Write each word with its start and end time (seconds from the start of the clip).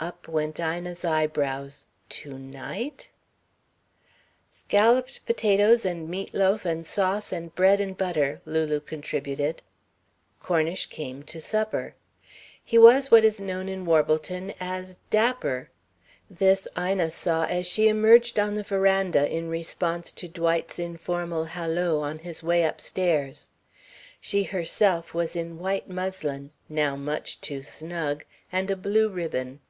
Up 0.00 0.26
went 0.26 0.58
Ina's 0.58 1.04
eyebrows. 1.04 1.86
To 2.08 2.36
night? 2.36 3.10
"'Scalloped 4.50 5.24
potatoes 5.26 5.84
and 5.84 6.08
meat 6.08 6.34
loaf 6.34 6.64
and 6.64 6.84
sauce 6.84 7.30
and 7.32 7.54
bread 7.54 7.78
and 7.80 7.96
butter," 7.96 8.40
Lulu 8.44 8.80
contributed. 8.80 9.62
Cornish 10.40 10.86
came 10.86 11.22
to 11.22 11.40
supper. 11.40 11.94
He 12.64 12.76
was 12.78 13.12
what 13.12 13.24
is 13.24 13.38
known 13.38 13.68
in 13.68 13.84
Warbleton 13.84 14.54
as 14.58 14.96
dapper. 15.08 15.70
This 16.28 16.66
Ina 16.76 17.12
saw 17.12 17.44
as 17.44 17.68
she 17.68 17.86
emerged 17.86 18.40
on 18.40 18.54
the 18.56 18.64
veranda 18.64 19.30
in 19.32 19.48
response 19.48 20.10
to 20.10 20.26
Dwight's 20.26 20.80
informal 20.80 21.44
halloo 21.44 22.00
on 22.00 22.18
his 22.18 22.42
way 22.42 22.64
upstairs. 22.64 23.50
She 24.20 24.42
herself 24.42 25.14
was 25.14 25.36
in 25.36 25.60
white 25.60 25.88
muslin, 25.88 26.50
now 26.68 26.96
much 26.96 27.40
too 27.40 27.62
snug, 27.62 28.24
and 28.50 28.68
a 28.68 28.74
blue 28.74 29.08
ribbon. 29.08 29.60